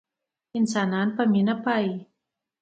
[0.57, 1.95] انسانان په مينه پايي